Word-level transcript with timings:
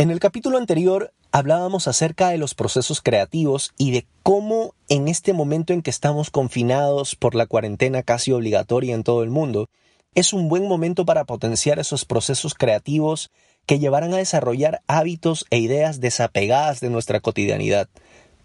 En 0.00 0.10
el 0.10 0.18
capítulo 0.18 0.56
anterior 0.56 1.12
hablábamos 1.30 1.86
acerca 1.86 2.30
de 2.30 2.38
los 2.38 2.54
procesos 2.54 3.02
creativos 3.02 3.74
y 3.76 3.90
de 3.90 4.06
cómo 4.22 4.74
en 4.88 5.08
este 5.08 5.34
momento 5.34 5.74
en 5.74 5.82
que 5.82 5.90
estamos 5.90 6.30
confinados 6.30 7.16
por 7.16 7.34
la 7.34 7.44
cuarentena 7.44 8.02
casi 8.02 8.32
obligatoria 8.32 8.94
en 8.94 9.02
todo 9.02 9.22
el 9.22 9.28
mundo, 9.28 9.68
es 10.14 10.32
un 10.32 10.48
buen 10.48 10.66
momento 10.66 11.04
para 11.04 11.26
potenciar 11.26 11.78
esos 11.78 12.06
procesos 12.06 12.54
creativos 12.54 13.30
que 13.66 13.78
llevarán 13.78 14.14
a 14.14 14.16
desarrollar 14.16 14.80
hábitos 14.86 15.44
e 15.50 15.58
ideas 15.58 16.00
desapegadas 16.00 16.80
de 16.80 16.88
nuestra 16.88 17.20
cotidianidad, 17.20 17.86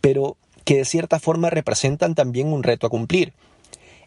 pero 0.01 0.35
que 0.65 0.75
de 0.75 0.83
cierta 0.83 1.21
forma 1.21 1.49
representan 1.49 2.15
también 2.15 2.51
un 2.51 2.63
reto 2.63 2.87
a 2.87 2.89
cumplir. 2.89 3.31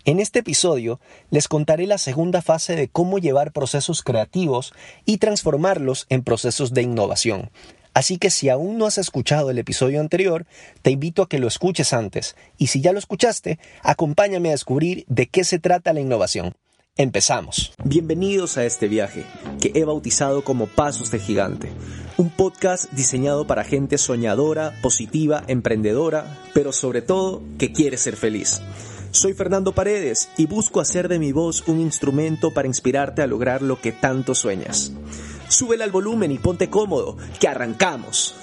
En 0.04 0.20
este 0.20 0.40
episodio 0.40 1.00
les 1.30 1.48
contaré 1.48 1.86
la 1.86 1.98
segunda 1.98 2.42
fase 2.42 2.76
de 2.76 2.88
cómo 2.88 3.18
llevar 3.18 3.52
procesos 3.52 4.02
creativos 4.02 4.72
y 5.04 5.18
transformarlos 5.18 6.06
en 6.08 6.22
procesos 6.22 6.72
de 6.72 6.82
innovación. 6.82 7.50
Así 7.94 8.18
que 8.18 8.30
si 8.30 8.48
aún 8.48 8.78
no 8.78 8.86
has 8.86 8.96
escuchado 8.98 9.50
el 9.50 9.58
episodio 9.58 10.00
anterior, 10.00 10.46
te 10.82 10.92
invito 10.92 11.22
a 11.22 11.28
que 11.28 11.38
lo 11.38 11.48
escuches 11.48 11.92
antes. 11.92 12.36
Y 12.56 12.68
si 12.68 12.80
ya 12.80 12.92
lo 12.92 12.98
escuchaste, 12.98 13.58
acompáñame 13.82 14.50
a 14.50 14.52
descubrir 14.52 15.04
de 15.08 15.26
qué 15.26 15.42
se 15.42 15.58
trata 15.58 15.92
la 15.92 16.00
innovación. 16.00 16.54
Empezamos. 16.96 17.72
Bienvenidos 17.84 18.56
a 18.58 18.64
este 18.64 18.88
viaje, 18.88 19.24
que 19.60 19.72
he 19.74 19.84
bautizado 19.84 20.42
como 20.42 20.66
Pasos 20.66 21.10
de 21.10 21.20
Gigante. 21.20 21.70
Un 22.16 22.30
podcast 22.30 22.90
diseñado 22.92 23.46
para 23.46 23.62
gente 23.62 23.98
soñadora, 23.98 24.74
positiva, 24.82 25.44
emprendedora, 25.46 26.38
pero 26.54 26.72
sobre 26.72 27.02
todo 27.02 27.42
que 27.56 27.72
quiere 27.72 27.96
ser 27.98 28.16
feliz. 28.16 28.60
Soy 29.18 29.34
Fernando 29.34 29.72
Paredes 29.72 30.30
y 30.36 30.46
busco 30.46 30.78
hacer 30.78 31.08
de 31.08 31.18
mi 31.18 31.32
voz 31.32 31.66
un 31.66 31.80
instrumento 31.80 32.52
para 32.52 32.68
inspirarte 32.68 33.20
a 33.20 33.26
lograr 33.26 33.62
lo 33.62 33.80
que 33.80 33.90
tanto 33.90 34.32
sueñas. 34.32 34.92
Súbele 35.48 35.82
al 35.82 35.90
volumen 35.90 36.30
y 36.30 36.38
ponte 36.38 36.70
cómodo, 36.70 37.16
que 37.40 37.48
arrancamos. 37.48 38.36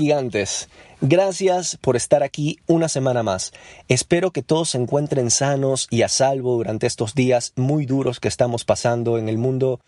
Gigantes. 0.00 0.70
Gracias 1.02 1.76
por 1.76 1.94
estar 1.94 2.22
aquí 2.22 2.58
una 2.66 2.88
semana 2.88 3.22
más. 3.22 3.52
Espero 3.86 4.30
que 4.30 4.42
todos 4.42 4.70
se 4.70 4.78
encuentren 4.78 5.30
sanos 5.30 5.88
y 5.90 6.00
a 6.02 6.08
salvo 6.08 6.56
durante 6.56 6.86
estos 6.86 7.14
días 7.14 7.52
muy 7.54 7.84
duros 7.84 8.18
que 8.18 8.28
estamos 8.28 8.64
pasando 8.64 9.18
en 9.18 9.28
el 9.28 9.36
mundo 9.36 9.80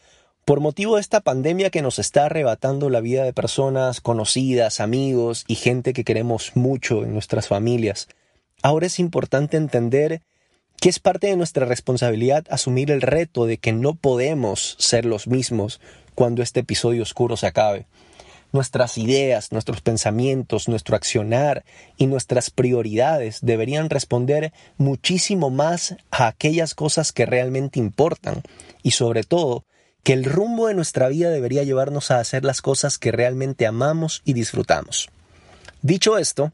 por 0.45 0.61
motivo 0.61 0.97
de 0.97 1.01
esta 1.01 1.21
pandemia 1.21 1.71
que 1.71 1.81
nos 1.81 1.99
está 1.99 2.27
arrebatando 2.27 2.91
la 2.91 3.01
vida 3.01 3.25
de 3.25 3.33
personas 3.33 4.03
conocidas, 4.03 4.81
amigos 4.81 5.45
y 5.49 5.55
gente 5.55 5.95
que 5.95 6.05
queremos 6.05 6.53
mucho 6.57 7.05
en 7.05 7.15
nuestras 7.15 7.49
familias. 7.49 8.09
Ahora 8.63 8.87
es 8.87 8.99
importante 8.99 9.57
entender 9.57 10.21
que 10.79 10.91
es 10.91 10.99
parte 10.99 11.29
de 11.29 11.37
nuestra 11.37 11.65
responsabilidad 11.65 12.45
asumir 12.51 12.91
el 12.91 13.01
reto 13.01 13.47
de 13.47 13.57
que 13.57 13.73
no 13.73 13.95
podemos 13.95 14.77
ser 14.79 15.07
los 15.07 15.27
mismos 15.27 15.81
cuando 16.15 16.43
este 16.43 16.61
episodio 16.61 17.03
oscuro 17.03 17.39
se 17.39 17.47
acabe. 17.47 17.87
Nuestras 18.53 18.99
ideas, 18.99 19.51
nuestros 19.51 19.81
pensamientos, 19.81 20.69
nuestro 20.69 20.95
accionar 20.95 21.65
y 21.97 22.07
nuestras 22.07 22.51
prioridades 22.51 23.39
deberían 23.41 23.89
responder 23.89 24.53
muchísimo 24.77 25.49
más 25.51 25.97
a 26.11 26.27
aquellas 26.27 26.75
cosas 26.75 27.13
que 27.13 27.27
realmente 27.27 27.79
importan 27.79 28.43
y 28.83 28.91
sobre 28.91 29.25
todo 29.25 29.65
que 30.03 30.13
el 30.13 30.25
rumbo 30.25 30.67
de 30.67 30.75
nuestra 30.75 31.09
vida 31.09 31.31
debería 31.31 31.63
llevarnos 31.63 32.11
a 32.11 32.19
hacer 32.19 32.45
las 32.45 32.61
cosas 32.61 32.99
que 32.99 33.13
realmente 33.13 33.67
amamos 33.67 34.21
y 34.25 34.35
disfrutamos. 34.35 35.09
Dicho 35.81 36.19
esto, 36.19 36.51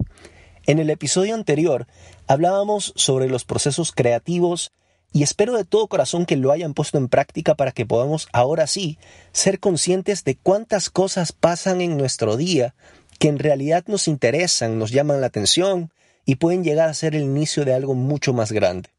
en 0.67 0.79
el 0.79 0.91
episodio 0.91 1.35
anterior 1.35 1.87
hablábamos 2.27 2.93
sobre 2.95 3.29
los 3.29 3.45
procesos 3.45 3.91
creativos 3.91 4.73
y 5.13 5.23
espero 5.23 5.57
de 5.57 5.65
todo 5.65 5.89
corazón 5.89 6.27
que 6.27 6.37
lo 6.37 6.53
hayan 6.53 6.75
puesto 6.75 6.99
en 6.99 7.09
práctica 7.09 7.55
para 7.55 7.73
que 7.73 7.87
podamos 7.87 8.29
ahora 8.33 8.67
sí 8.67 8.99
ser 9.33 9.59
conscientes 9.59 10.25
de 10.25 10.37
cuántas 10.37 10.91
cosas 10.91 11.33
pasan 11.33 11.81
en 11.81 11.97
nuestro 11.97 12.37
día 12.37 12.75
que 13.19 13.29
en 13.29 13.39
realidad 13.39 13.85
nos 13.87 14.07
interesan, 14.09 14.79
nos 14.79 14.91
llaman 14.91 15.21
la 15.21 15.27
atención 15.29 15.91
y 16.25 16.37
pueden 16.37 16.63
llegar 16.63 16.89
a 16.89 16.95
ser 16.95 17.15
el 17.15 17.23
inicio 17.23 17.65
de 17.65 17.75
algo 17.75 17.95
mucho 17.95 18.33
más 18.33 18.53
grande. 18.53 18.91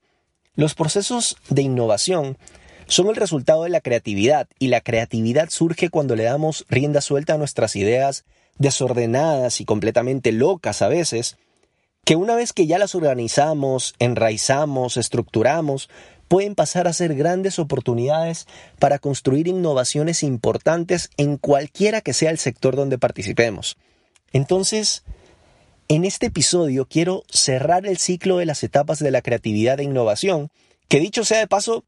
Los 0.55 0.75
procesos 0.75 1.37
de 1.49 1.61
innovación 1.61 2.37
son 2.87 3.07
el 3.07 3.15
resultado 3.15 3.63
de 3.63 3.69
la 3.69 3.81
creatividad 3.81 4.47
y 4.57 4.67
la 4.67 4.81
creatividad 4.81 5.49
surge 5.49 5.89
cuando 5.89 6.15
le 6.15 6.23
damos 6.23 6.65
rienda 6.69 7.01
suelta 7.01 7.35
a 7.35 7.37
nuestras 7.37 7.75
ideas 7.75 8.25
desordenadas 8.57 9.61
y 9.61 9.65
completamente 9.65 10.31
locas 10.31 10.81
a 10.81 10.89
veces, 10.89 11.37
que 12.09 12.15
una 12.15 12.33
vez 12.33 12.53
que 12.53 12.65
ya 12.65 12.79
las 12.79 12.95
organizamos, 12.95 13.93
enraizamos, 13.99 14.97
estructuramos, 14.97 15.91
pueden 16.27 16.55
pasar 16.55 16.87
a 16.87 16.93
ser 16.93 17.13
grandes 17.13 17.59
oportunidades 17.59 18.47
para 18.79 18.97
construir 18.97 19.47
innovaciones 19.47 20.23
importantes 20.23 21.11
en 21.17 21.37
cualquiera 21.37 22.01
que 22.01 22.13
sea 22.13 22.31
el 22.31 22.39
sector 22.39 22.75
donde 22.75 22.97
participemos. 22.97 23.77
Entonces, 24.33 25.03
en 25.87 26.03
este 26.03 26.25
episodio 26.25 26.87
quiero 26.87 27.21
cerrar 27.29 27.85
el 27.85 27.99
ciclo 27.99 28.37
de 28.37 28.47
las 28.47 28.63
etapas 28.63 28.97
de 28.97 29.11
la 29.11 29.21
creatividad 29.21 29.79
e 29.79 29.83
innovación, 29.83 30.49
que 30.87 30.99
dicho 30.99 31.23
sea 31.23 31.37
de 31.37 31.47
paso, 31.47 31.83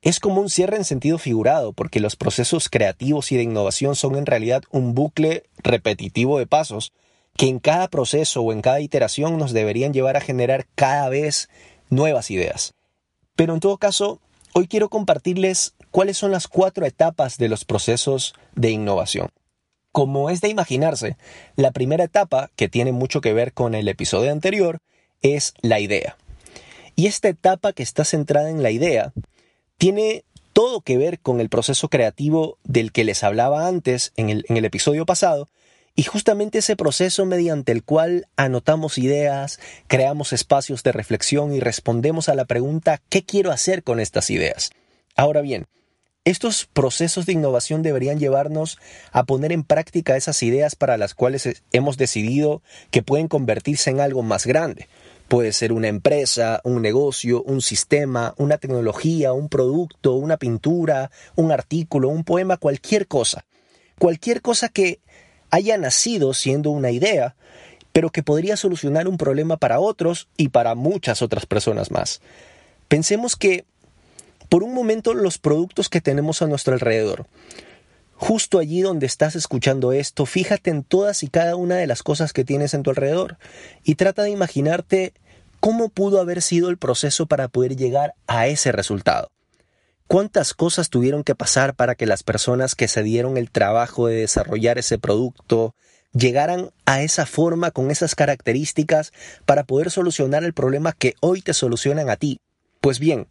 es 0.00 0.20
como 0.20 0.40
un 0.40 0.48
cierre 0.48 0.78
en 0.78 0.84
sentido 0.84 1.18
figurado, 1.18 1.74
porque 1.74 2.00
los 2.00 2.16
procesos 2.16 2.70
creativos 2.70 3.30
y 3.30 3.36
de 3.36 3.42
innovación 3.42 3.94
son 3.94 4.16
en 4.16 4.24
realidad 4.24 4.62
un 4.70 4.94
bucle 4.94 5.42
repetitivo 5.58 6.38
de 6.38 6.46
pasos, 6.46 6.94
que 7.36 7.48
en 7.48 7.58
cada 7.58 7.88
proceso 7.88 8.42
o 8.42 8.52
en 8.52 8.62
cada 8.62 8.80
iteración 8.80 9.38
nos 9.38 9.52
deberían 9.52 9.92
llevar 9.92 10.16
a 10.16 10.20
generar 10.20 10.66
cada 10.74 11.08
vez 11.08 11.48
nuevas 11.90 12.30
ideas. 12.30 12.74
Pero 13.34 13.54
en 13.54 13.60
todo 13.60 13.76
caso, 13.76 14.20
hoy 14.54 14.66
quiero 14.66 14.88
compartirles 14.88 15.74
cuáles 15.90 16.16
son 16.16 16.32
las 16.32 16.48
cuatro 16.48 16.86
etapas 16.86 17.36
de 17.36 17.48
los 17.48 17.64
procesos 17.64 18.34
de 18.54 18.70
innovación. 18.70 19.28
Como 19.92 20.30
es 20.30 20.40
de 20.40 20.48
imaginarse, 20.48 21.16
la 21.56 21.70
primera 21.70 22.04
etapa, 22.04 22.50
que 22.56 22.68
tiene 22.68 22.92
mucho 22.92 23.20
que 23.20 23.32
ver 23.32 23.52
con 23.52 23.74
el 23.74 23.88
episodio 23.88 24.32
anterior, 24.32 24.80
es 25.22 25.54
la 25.60 25.80
idea. 25.80 26.16
Y 26.96 27.06
esta 27.06 27.28
etapa 27.28 27.72
que 27.72 27.82
está 27.82 28.04
centrada 28.04 28.50
en 28.50 28.62
la 28.62 28.70
idea 28.70 29.12
tiene 29.76 30.24
todo 30.54 30.80
que 30.80 30.96
ver 30.96 31.20
con 31.20 31.40
el 31.40 31.50
proceso 31.50 31.88
creativo 31.88 32.56
del 32.64 32.92
que 32.92 33.04
les 33.04 33.22
hablaba 33.22 33.66
antes 33.66 34.12
en 34.16 34.30
el, 34.30 34.46
en 34.48 34.56
el 34.56 34.64
episodio 34.64 35.04
pasado, 35.04 35.48
y 35.96 36.02
justamente 36.02 36.58
ese 36.58 36.76
proceso 36.76 37.24
mediante 37.24 37.72
el 37.72 37.82
cual 37.82 38.28
anotamos 38.36 38.98
ideas, 38.98 39.58
creamos 39.86 40.34
espacios 40.34 40.82
de 40.82 40.92
reflexión 40.92 41.54
y 41.54 41.60
respondemos 41.60 42.28
a 42.28 42.34
la 42.34 42.44
pregunta 42.44 43.00
¿qué 43.08 43.24
quiero 43.24 43.50
hacer 43.50 43.82
con 43.82 43.98
estas 43.98 44.28
ideas? 44.28 44.70
Ahora 45.16 45.40
bien, 45.40 45.66
estos 46.26 46.66
procesos 46.66 47.24
de 47.24 47.32
innovación 47.32 47.82
deberían 47.82 48.18
llevarnos 48.18 48.78
a 49.10 49.24
poner 49.24 49.52
en 49.52 49.64
práctica 49.64 50.16
esas 50.16 50.42
ideas 50.42 50.74
para 50.74 50.98
las 50.98 51.14
cuales 51.14 51.62
hemos 51.72 51.96
decidido 51.96 52.62
que 52.90 53.02
pueden 53.02 53.28
convertirse 53.28 53.88
en 53.88 54.00
algo 54.00 54.22
más 54.22 54.44
grande. 54.44 54.88
Puede 55.28 55.52
ser 55.52 55.72
una 55.72 55.88
empresa, 55.88 56.60
un 56.62 56.82
negocio, 56.82 57.42
un 57.44 57.62
sistema, 57.62 58.34
una 58.36 58.58
tecnología, 58.58 59.32
un 59.32 59.48
producto, 59.48 60.14
una 60.14 60.36
pintura, 60.36 61.10
un 61.36 61.52
artículo, 61.52 62.08
un 62.10 62.22
poema, 62.22 62.58
cualquier 62.58 63.06
cosa. 63.06 63.46
Cualquier 63.98 64.42
cosa 64.42 64.68
que 64.68 65.00
haya 65.50 65.78
nacido 65.78 66.34
siendo 66.34 66.70
una 66.70 66.90
idea, 66.90 67.34
pero 67.92 68.10
que 68.10 68.22
podría 68.22 68.56
solucionar 68.56 69.08
un 69.08 69.16
problema 69.16 69.56
para 69.56 69.80
otros 69.80 70.28
y 70.36 70.48
para 70.48 70.74
muchas 70.74 71.22
otras 71.22 71.46
personas 71.46 71.90
más. 71.90 72.20
Pensemos 72.88 73.36
que, 73.36 73.64
por 74.48 74.62
un 74.62 74.74
momento, 74.74 75.14
los 75.14 75.38
productos 75.38 75.88
que 75.88 76.00
tenemos 76.00 76.42
a 76.42 76.46
nuestro 76.46 76.74
alrededor, 76.74 77.26
justo 78.14 78.58
allí 78.58 78.80
donde 78.80 79.06
estás 79.06 79.36
escuchando 79.36 79.92
esto, 79.92 80.26
fíjate 80.26 80.70
en 80.70 80.82
todas 80.82 81.22
y 81.22 81.28
cada 81.28 81.56
una 81.56 81.76
de 81.76 81.86
las 81.86 82.02
cosas 82.02 82.32
que 82.32 82.44
tienes 82.44 82.74
en 82.74 82.82
tu 82.82 82.90
alrededor 82.90 83.38
y 83.84 83.94
trata 83.94 84.22
de 84.22 84.30
imaginarte 84.30 85.12
cómo 85.60 85.88
pudo 85.88 86.20
haber 86.20 86.42
sido 86.42 86.70
el 86.70 86.78
proceso 86.78 87.26
para 87.26 87.48
poder 87.48 87.76
llegar 87.76 88.14
a 88.26 88.46
ese 88.46 88.72
resultado. 88.72 89.30
Cuántas 90.06 90.54
cosas 90.54 90.90
tuvieron 90.90 91.24
que 91.24 91.34
pasar 91.34 91.74
para 91.74 91.94
que 91.94 92.06
las 92.06 92.22
personas 92.22 92.74
que 92.74 92.88
se 92.88 93.02
dieron 93.02 93.36
el 93.36 93.50
trabajo 93.50 94.06
de 94.06 94.16
desarrollar 94.16 94.78
ese 94.78 94.98
producto 94.98 95.74
llegaran 96.12 96.70
a 96.86 97.02
esa 97.02 97.26
forma 97.26 97.70
con 97.70 97.90
esas 97.90 98.14
características 98.14 99.12
para 99.44 99.64
poder 99.64 99.90
solucionar 99.90 100.44
el 100.44 100.54
problema 100.54 100.92
que 100.92 101.14
hoy 101.20 101.42
te 101.42 101.52
solucionan 101.52 102.08
a 102.10 102.16
ti. 102.16 102.40
Pues 102.80 102.98
bien, 102.98 103.26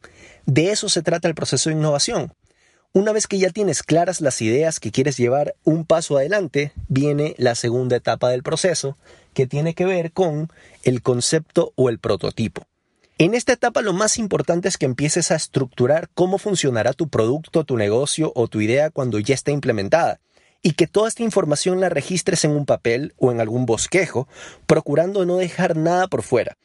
de 0.45 0.72
eso 0.72 0.89
se 0.89 1.01
trata 1.01 1.27
el 1.27 1.36
proceso 1.36 1.69
de 1.69 1.75
innovación. 1.75 2.33
Una 2.94 3.12
vez 3.12 3.27
que 3.27 3.39
ya 3.39 3.50
tienes 3.50 3.83
claras 3.83 4.22
las 4.22 4.42
ideas 4.42 4.80
que 4.80 4.92
quieres 4.92 5.18
llevar 5.18 5.56
un 5.63 5.86
paso 5.86 6.18
adelante, 6.18 6.72
viene 6.88 7.36
la 7.38 7.56
segunda 7.56 7.98
etapa 7.98 8.30
del 8.30 8.44
proceso, 8.44 8.98
que 9.33 9.48
tiene 9.48 9.74
que 9.74 9.86
ver 9.86 10.13
con 10.13 10.50
el 10.83 11.01
concepto 11.01 11.74
o 11.75 11.89
el 11.89 12.00
prototipo. 12.00 12.66
En 13.17 13.33
esta 13.33 13.53
etapa 13.53 13.81
lo 13.81 13.94
más 13.94 14.17
importante 14.17 14.67
es 14.67 14.77
que 14.77 14.85
empieces 14.85 15.31
a 15.31 15.35
estructurar 15.35 16.09
cómo 16.13 16.38
funcionará 16.38 16.91
tu 16.91 17.07
producto, 17.07 17.63
tu 17.63 17.77
negocio 17.77 18.33
o 18.35 18.50
tu 18.50 18.59
idea 18.59 18.89
cuando 18.89 19.19
ya 19.19 19.33
esté 19.33 19.53
implementada 19.53 20.19
y 20.62 20.73
que 20.73 20.85
toda 20.85 21.07
esta 21.07 21.23
información 21.23 21.79
la 21.79 21.88
registres 21.88 22.44
en 22.44 22.51
un 22.51 22.65
papel 22.65 23.13
o 23.17 23.31
en 23.31 23.39
algún 23.39 23.65
bosquejo, 23.65 24.27
procurando 24.65 25.25
no 25.25 25.38
dejar 25.38 25.77
nada 25.77 26.07
por 26.07 26.23
fuera. 26.23 26.57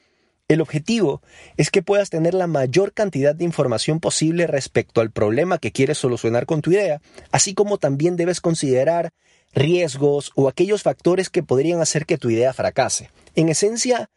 El 0.48 0.60
objetivo 0.60 1.22
es 1.56 1.70
que 1.70 1.82
puedas 1.82 2.10
tener 2.10 2.34
la 2.34 2.48
mayor 2.48 2.94
cantidad 2.94 3.36
de 3.36 3.44
información 3.44 4.00
posible 4.00 4.48
respecto 4.48 5.00
al 5.00 5.12
problema 5.12 5.58
que 5.58 5.70
quieres 5.70 5.98
solucionar 5.98 6.46
con 6.46 6.62
tu 6.62 6.72
idea, 6.72 7.00
así 7.30 7.54
como 7.54 7.78
también 7.78 8.16
debes 8.16 8.40
considerar 8.40 9.12
riesgos 9.52 10.32
o 10.34 10.48
aquellos 10.48 10.82
factores 10.82 11.30
que 11.30 11.44
podrían 11.44 11.80
hacer 11.80 12.06
que 12.06 12.18
tu 12.18 12.28
idea 12.28 12.52
fracase. 12.52 13.10
En 13.36 13.48
esencia, 13.50 14.10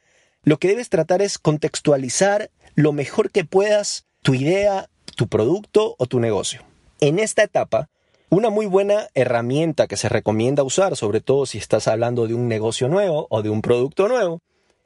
lo 0.44 0.58
que 0.58 0.68
debes 0.68 0.90
tratar 0.90 1.22
es 1.22 1.38
contextualizar 1.38 2.52
lo 2.76 2.92
mejor 2.92 3.32
que 3.32 3.46
puedas 3.46 4.06
tu 4.22 4.34
idea, 4.34 4.90
tu 5.16 5.28
producto 5.28 5.96
o 5.98 6.06
tu 6.06 6.20
negocio. 6.20 6.62
En 7.00 7.20
esta 7.20 7.44
etapa, 7.44 7.90
una 8.30 8.50
muy 8.50 8.66
buena 8.66 9.08
herramienta 9.14 9.88
que 9.88 9.98
se 9.98 10.10
recomienda 10.10 10.64
usar, 10.64 10.96
sobre 10.96 11.22
todo 11.22 11.46
si 11.46 11.58
estás 11.58 11.88
hablando 11.88 12.28
de 12.28 12.34
un 12.34 12.48
negocio 12.48 12.88
nuevo 12.88 13.28
o 13.30 13.42
de 13.42 13.50
un 13.50 13.62
producto 13.62 14.08
nuevo, 14.08 14.42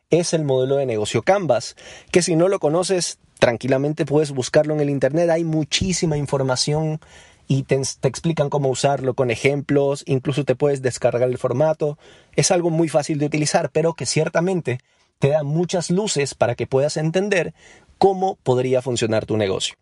es 0.09 0.33
el 0.33 0.43
modelo 0.43 0.77
de 0.77 0.85
negocio 0.85 1.21
Canvas, 1.21 1.75
que 2.11 2.21
si 2.21 2.35
no 2.35 2.47
lo 2.47 2.59
conoces, 2.59 3.19
tranquilamente 3.39 4.05
puedes 4.05 4.31
buscarlo 4.31 4.73
en 4.73 4.81
el 4.81 4.89
Internet. 4.89 5.29
Hay 5.29 5.43
muchísima 5.43 6.17
información 6.17 6.99
y 7.47 7.63
te, 7.63 7.81
te, 7.99 8.07
explican 8.07 8.49
cómo 8.49 8.69
usarlo 8.69 9.13
con 9.13 9.31
ejemplos, 9.31 10.03
incluso 10.05 10.43
te 10.43 10.55
puedes 10.55 10.81
descargar 10.81 11.29
el 11.29 11.37
formato. 11.37 11.97
Es 12.35 12.51
algo 12.51 12.69
muy 12.69 12.89
fácil 12.89 13.19
de 13.19 13.25
utilizar, 13.25 13.69
pero 13.71 13.93
que 13.93 14.05
ciertamente 14.05 14.79
te 15.19 15.29
da 15.29 15.43
muchas 15.43 15.89
luces 15.89 16.35
para 16.35 16.55
que 16.55 16.67
puedas 16.67 16.97
entender 16.97 17.53
cómo 17.97 18.37
podría 18.43 18.81
funcionar 18.81 19.25
tu 19.25 19.37
negocio. 19.37 19.75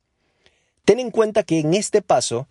Ten 0.86 1.00
en 1.00 1.12
cuenta 1.12 1.44
que 1.44 1.60
en 1.60 1.74
este 1.74 2.02
paso 2.02 2.48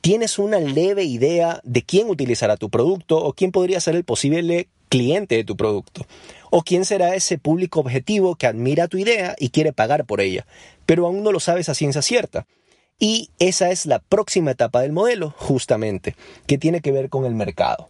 tienes 0.00 0.38
una 0.38 0.58
leve 0.58 1.04
idea 1.04 1.60
de 1.64 1.82
quién 1.82 2.10
utilizará 2.10 2.56
tu 2.56 2.68
producto 2.68 3.18
o 3.18 3.32
quién 3.32 3.52
podría 3.52 3.80
ser 3.80 3.94
el 3.96 4.04
posible 4.04 4.68
cliente 4.88 5.36
de 5.36 5.44
tu 5.44 5.56
producto 5.56 6.06
o 6.50 6.62
quién 6.62 6.84
será 6.84 7.14
ese 7.14 7.38
público 7.38 7.80
objetivo 7.80 8.36
que 8.36 8.46
admira 8.46 8.88
tu 8.88 8.98
idea 8.98 9.34
y 9.38 9.50
quiere 9.50 9.72
pagar 9.72 10.04
por 10.04 10.20
ella, 10.20 10.46
pero 10.84 11.06
aún 11.06 11.22
no 11.22 11.32
lo 11.32 11.40
sabes 11.40 11.68
a 11.68 11.74
ciencia 11.74 12.02
cierta. 12.02 12.46
Y 12.98 13.30
esa 13.38 13.70
es 13.70 13.86
la 13.86 13.98
próxima 13.98 14.52
etapa 14.52 14.80
del 14.80 14.92
modelo, 14.92 15.34
justamente, 15.36 16.16
que 16.46 16.58
tiene 16.58 16.80
que 16.80 16.92
ver 16.92 17.10
con 17.10 17.26
el 17.26 17.34
mercado. 17.34 17.88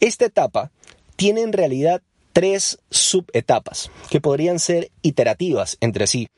Esta 0.00 0.26
etapa 0.26 0.70
tiene 1.16 1.42
en 1.42 1.52
realidad 1.52 2.02
tres 2.32 2.78
subetapas 2.90 3.90
que 4.10 4.20
podrían 4.20 4.58
ser 4.58 4.90
iterativas 5.02 5.78
entre 5.80 6.06
sí. 6.06 6.28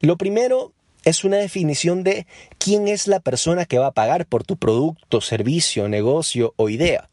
Lo 0.00 0.18
primero 0.18 0.72
es 1.04 1.24
una 1.24 1.36
definición 1.36 2.02
de 2.02 2.26
quién 2.58 2.88
es 2.88 3.06
la 3.06 3.20
persona 3.20 3.64
que 3.64 3.78
va 3.78 3.86
a 3.86 3.92
pagar 3.92 4.26
por 4.26 4.44
tu 4.44 4.56
producto, 4.56 5.20
servicio, 5.20 5.88
negocio 5.88 6.52
o 6.56 6.68
idea. 6.68 7.08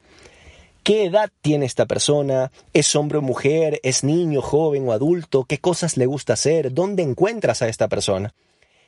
¿Qué 0.83 1.05
edad 1.05 1.29
tiene 1.41 1.65
esta 1.65 1.85
persona? 1.85 2.51
¿Es 2.73 2.93
hombre 2.95 3.19
o 3.19 3.21
mujer? 3.21 3.79
¿Es 3.83 4.03
niño, 4.03 4.41
joven 4.41 4.89
o 4.89 4.91
adulto? 4.91 5.45
¿Qué 5.45 5.59
cosas 5.59 5.95
le 5.95 6.07
gusta 6.07 6.33
hacer? 6.33 6.73
¿Dónde 6.73 7.03
encuentras 7.03 7.61
a 7.61 7.69
esta 7.69 7.87
persona? 7.87 8.33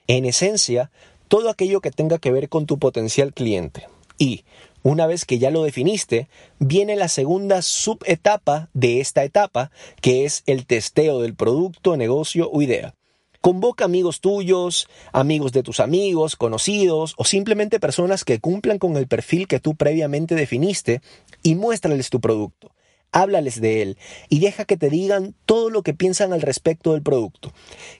En 0.07 0.25
esencia, 0.25 0.91
todo 1.27 1.49
aquello 1.49 1.81
que 1.81 1.91
tenga 1.91 2.19
que 2.19 2.31
ver 2.31 2.49
con 2.49 2.65
tu 2.65 2.77
potencial 2.77 3.33
cliente. 3.33 3.87
Y, 4.17 4.43
una 4.83 5.07
vez 5.07 5.25
que 5.25 5.39
ya 5.39 5.49
lo 5.49 5.63
definiste, 5.63 6.27
viene 6.59 6.95
la 6.95 7.07
segunda 7.07 7.63
subetapa 7.63 8.69
de 8.73 8.99
esta 8.99 9.23
etapa, 9.23 9.71
que 9.99 10.25
es 10.25 10.43
el 10.45 10.67
testeo 10.67 11.21
del 11.21 11.33
producto, 11.33 11.97
negocio 11.97 12.51
o 12.51 12.61
idea. 12.61 12.93
Convoca 13.41 13.85
amigos 13.85 14.21
tuyos, 14.21 14.87
amigos 15.11 15.51
de 15.53 15.63
tus 15.63 15.79
amigos, 15.79 16.35
conocidos 16.35 17.15
o 17.17 17.23
simplemente 17.23 17.79
personas 17.79 18.23
que 18.23 18.39
cumplan 18.39 18.77
con 18.77 18.95
el 18.95 19.07
perfil 19.07 19.47
que 19.47 19.59
tú 19.59 19.73
previamente 19.73 20.35
definiste 20.35 21.01
y 21.41 21.55
muéstrales 21.55 22.11
tu 22.11 22.21
producto. 22.21 22.74
Háblales 23.15 23.61
de 23.61 23.81
él 23.81 23.97
y 24.27 24.39
deja 24.39 24.65
que 24.65 24.75
te 24.75 24.89
digan 24.89 25.35
todo 25.45 25.69
lo 25.69 25.83
que 25.83 25.93
piensan 25.93 26.33
al 26.33 26.41
respecto 26.41 26.91
del 26.91 27.01
producto. 27.01 27.53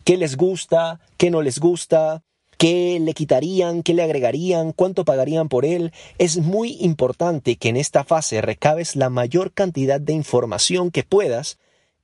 ¿Qué 0.04 0.18
les 0.18 0.36
gusta? 0.36 1.00
¿Qué 1.18 1.32
no 1.32 1.42
les 1.42 1.60
gusta? 1.60 2.22
qué 2.58 3.00
le 3.02 3.14
quitarían, 3.14 3.84
qué 3.84 3.94
le 3.94 4.04
agregarían, 4.04 4.72
cuánto 4.72 5.06
pagarían 5.06 5.50
por 5.50 5.66
él. 5.66 5.92
Es 6.18 6.38
muy 6.38 6.78
importante 6.80 7.58
que 7.58 7.70
en 7.70 7.78
esta 7.78 8.04
fase 8.04 8.42
recabes 8.42 8.96
la 8.96 9.10
mayor 9.10 9.52
cantidad 9.52 10.00
de 10.00 10.14
información 10.14 10.92
que 10.92 11.04
puedas 11.04 11.58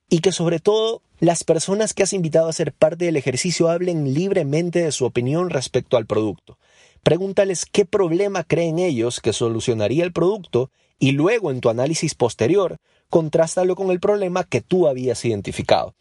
y 0.08 0.20
que 0.20 0.32
sobre 0.32 0.60
todo 0.60 1.02
las 1.20 1.44
personas 1.44 1.94
que 1.94 2.02
has 2.02 2.12
invitado 2.12 2.48
a 2.48 2.52
ser 2.52 2.72
parte 2.72 3.04
del 3.06 3.16
ejercicio 3.16 3.68
hablen 3.68 4.12
libremente 4.12 4.82
de 4.82 4.92
su 4.92 5.04
opinión 5.04 5.50
respecto 5.50 5.96
al 5.96 6.06
producto. 6.06 6.58
Pregúntales 7.02 7.64
qué 7.64 7.84
problema 7.84 8.44
creen 8.44 8.78
ellos 8.78 9.20
que 9.20 9.32
solucionaría 9.32 10.04
el 10.04 10.12
producto 10.12 10.70
y 11.02 11.10
luego 11.10 11.50
en 11.50 11.60
tu 11.60 11.68
análisis 11.68 12.14
posterior 12.14 12.76
contrástalo 13.10 13.74
con 13.74 13.90
el 13.90 13.98
problema 13.98 14.44
que 14.44 14.60
tú 14.60 14.86
habías 14.86 15.24
identificado. 15.24 15.96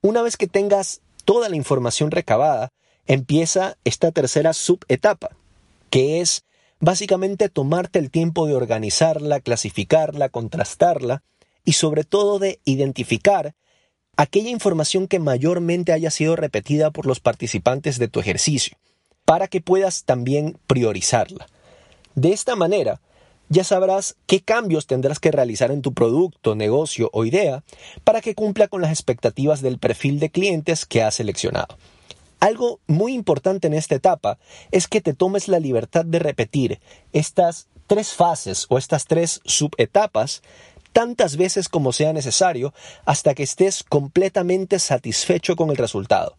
Una 0.00 0.22
vez 0.22 0.38
que 0.38 0.46
tengas 0.46 1.02
toda 1.26 1.50
la 1.50 1.56
información 1.56 2.10
recabada, 2.10 2.72
empieza 3.06 3.76
esta 3.84 4.12
tercera 4.12 4.54
subetapa, 4.54 5.36
que 5.90 6.22
es 6.22 6.44
básicamente 6.78 7.50
tomarte 7.50 7.98
el 7.98 8.10
tiempo 8.10 8.46
de 8.46 8.54
organizarla, 8.54 9.40
clasificarla, 9.40 10.30
contrastarla 10.30 11.22
y 11.62 11.74
sobre 11.74 12.04
todo 12.04 12.38
de 12.38 12.60
identificar 12.64 13.54
aquella 14.16 14.48
información 14.48 15.06
que 15.06 15.18
mayormente 15.18 15.92
haya 15.92 16.10
sido 16.10 16.34
repetida 16.34 16.90
por 16.90 17.04
los 17.04 17.20
participantes 17.20 17.98
de 17.98 18.08
tu 18.08 18.20
ejercicio, 18.20 18.78
para 19.26 19.48
que 19.48 19.60
puedas 19.60 20.04
también 20.04 20.56
priorizarla. 20.66 21.46
De 22.14 22.32
esta 22.32 22.56
manera, 22.56 23.02
ya 23.50 23.64
sabrás 23.64 24.16
qué 24.26 24.40
cambios 24.40 24.86
tendrás 24.86 25.18
que 25.18 25.32
realizar 25.32 25.72
en 25.72 25.82
tu 25.82 25.92
producto, 25.92 26.54
negocio 26.54 27.10
o 27.12 27.24
idea 27.24 27.64
para 28.04 28.20
que 28.20 28.36
cumpla 28.36 28.68
con 28.68 28.80
las 28.80 28.92
expectativas 28.92 29.60
del 29.60 29.78
perfil 29.78 30.20
de 30.20 30.30
clientes 30.30 30.86
que 30.86 31.02
has 31.02 31.16
seleccionado. 31.16 31.76
Algo 32.38 32.80
muy 32.86 33.12
importante 33.12 33.66
en 33.66 33.74
esta 33.74 33.96
etapa 33.96 34.38
es 34.70 34.86
que 34.86 35.00
te 35.00 35.14
tomes 35.14 35.48
la 35.48 35.58
libertad 35.58 36.04
de 36.04 36.20
repetir 36.20 36.80
estas 37.12 37.66
tres 37.88 38.12
fases 38.12 38.66
o 38.70 38.78
estas 38.78 39.06
tres 39.06 39.40
subetapas 39.44 40.42
tantas 40.92 41.36
veces 41.36 41.68
como 41.68 41.92
sea 41.92 42.12
necesario 42.12 42.72
hasta 43.04 43.34
que 43.34 43.42
estés 43.42 43.82
completamente 43.82 44.78
satisfecho 44.78 45.56
con 45.56 45.70
el 45.70 45.76
resultado. 45.76 46.36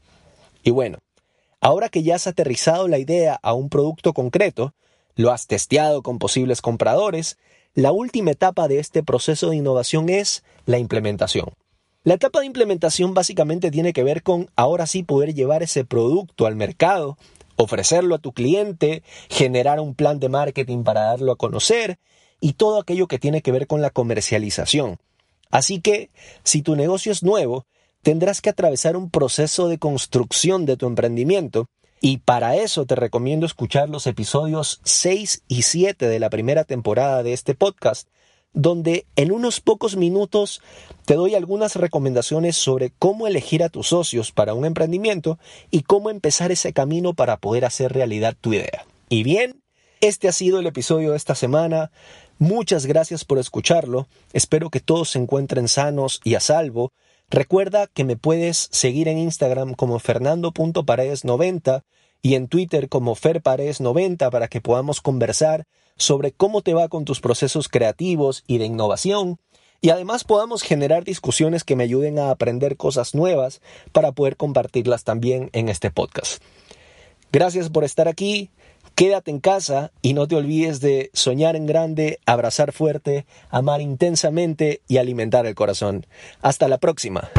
Y 0.63 0.71
bueno, 0.71 0.99
ahora 1.59 1.89
que 1.89 2.03
ya 2.03 2.15
has 2.15 2.25
aterrizado 2.25 2.87
la 2.87 2.99
idea 2.99 3.37
a 3.43 3.53
un 3.53 3.69
producto 3.69 4.13
concreto, 4.13 4.73
lo 5.21 5.31
has 5.31 5.47
testeado 5.47 6.01
con 6.01 6.19
posibles 6.19 6.61
compradores, 6.61 7.37
la 7.73 7.91
última 7.91 8.31
etapa 8.31 8.67
de 8.67 8.79
este 8.79 9.03
proceso 9.03 9.49
de 9.49 9.55
innovación 9.55 10.09
es 10.09 10.43
la 10.65 10.77
implementación. 10.77 11.53
La 12.03 12.15
etapa 12.15 12.39
de 12.39 12.47
implementación 12.47 13.13
básicamente 13.13 13.71
tiene 13.71 13.93
que 13.93 14.03
ver 14.03 14.23
con 14.23 14.49
ahora 14.55 14.87
sí 14.87 15.03
poder 15.03 15.33
llevar 15.33 15.63
ese 15.63 15.85
producto 15.85 16.47
al 16.47 16.55
mercado, 16.55 17.17
ofrecerlo 17.55 18.15
a 18.15 18.19
tu 18.19 18.33
cliente, 18.33 19.03
generar 19.29 19.79
un 19.79 19.93
plan 19.93 20.19
de 20.19 20.27
marketing 20.27 20.83
para 20.83 21.01
darlo 21.01 21.31
a 21.31 21.37
conocer 21.37 21.99
y 22.39 22.53
todo 22.53 22.81
aquello 22.81 23.07
que 23.07 23.19
tiene 23.19 23.43
que 23.43 23.51
ver 23.51 23.67
con 23.67 23.81
la 23.81 23.91
comercialización. 23.91 24.97
Así 25.51 25.79
que, 25.79 26.09
si 26.43 26.63
tu 26.63 26.75
negocio 26.75 27.11
es 27.11 27.21
nuevo, 27.21 27.65
tendrás 28.01 28.41
que 28.41 28.49
atravesar 28.49 28.97
un 28.97 29.11
proceso 29.11 29.67
de 29.67 29.77
construcción 29.77 30.65
de 30.65 30.77
tu 30.77 30.87
emprendimiento 30.87 31.67
y 32.03 32.17
para 32.17 32.55
eso 32.55 32.87
te 32.87 32.95
recomiendo 32.95 33.45
escuchar 33.45 33.87
los 33.87 34.07
episodios 34.07 34.81
6 34.83 35.43
y 35.47 35.61
7 35.61 36.07
de 36.07 36.19
la 36.19 36.31
primera 36.31 36.63
temporada 36.63 37.21
de 37.21 37.31
este 37.31 37.53
podcast, 37.53 38.09
donde 38.53 39.05
en 39.15 39.31
unos 39.31 39.61
pocos 39.61 39.95
minutos 39.95 40.61
te 41.05 41.13
doy 41.13 41.35
algunas 41.35 41.75
recomendaciones 41.75 42.57
sobre 42.57 42.91
cómo 42.97 43.27
elegir 43.27 43.63
a 43.63 43.69
tus 43.69 43.89
socios 43.89 44.31
para 44.31 44.55
un 44.55 44.65
emprendimiento 44.65 45.37
y 45.69 45.83
cómo 45.83 46.09
empezar 46.09 46.51
ese 46.51 46.73
camino 46.73 47.13
para 47.13 47.37
poder 47.37 47.65
hacer 47.65 47.93
realidad 47.93 48.35
tu 48.41 48.51
idea. 48.53 48.85
Y 49.07 49.21
bien, 49.21 49.61
este 50.01 50.27
ha 50.27 50.31
sido 50.31 50.59
el 50.59 50.65
episodio 50.65 51.11
de 51.11 51.17
esta 51.17 51.35
semana. 51.35 51.91
Muchas 52.39 52.87
gracias 52.87 53.25
por 53.25 53.37
escucharlo. 53.37 54.07
Espero 54.33 54.71
que 54.71 54.79
todos 54.79 55.11
se 55.11 55.19
encuentren 55.19 55.67
sanos 55.67 56.19
y 56.23 56.33
a 56.33 56.39
salvo. 56.39 56.93
Recuerda 57.31 57.87
que 57.87 58.03
me 58.03 58.17
puedes 58.17 58.67
seguir 58.71 59.07
en 59.07 59.17
Instagram 59.17 59.73
como 59.73 59.99
fernando.paredes90 59.99 61.83
y 62.21 62.35
en 62.35 62.49
Twitter 62.49 62.89
como 62.89 63.15
ferpares90 63.15 64.29
para 64.29 64.49
que 64.49 64.59
podamos 64.59 64.99
conversar 64.99 65.65
sobre 65.95 66.33
cómo 66.33 66.61
te 66.61 66.73
va 66.73 66.89
con 66.89 67.05
tus 67.05 67.21
procesos 67.21 67.69
creativos 67.69 68.43
y 68.47 68.57
de 68.57 68.65
innovación 68.65 69.39
y 69.79 69.91
además 69.91 70.25
podamos 70.25 70.61
generar 70.61 71.05
discusiones 71.05 71.63
que 71.63 71.77
me 71.77 71.85
ayuden 71.85 72.19
a 72.19 72.31
aprender 72.31 72.75
cosas 72.75 73.15
nuevas 73.15 73.61
para 73.93 74.11
poder 74.11 74.35
compartirlas 74.35 75.05
también 75.05 75.49
en 75.53 75.69
este 75.69 75.89
podcast. 75.89 76.43
Gracias 77.31 77.69
por 77.69 77.85
estar 77.85 78.09
aquí, 78.09 78.49
quédate 78.95 79.31
en 79.31 79.39
casa 79.39 79.91
y 80.01 80.13
no 80.13 80.27
te 80.27 80.35
olvides 80.35 80.79
de 80.79 81.09
soñar 81.13 81.55
en 81.55 81.65
grande, 81.65 82.19
abrazar 82.25 82.71
fuerte, 82.71 83.25
amar 83.49 83.81
intensamente 83.81 84.81
y 84.87 84.97
alimentar 84.97 85.45
el 85.45 85.55
corazón. 85.55 86.05
Hasta 86.41 86.67
la 86.67 86.77
próxima. 86.77 87.29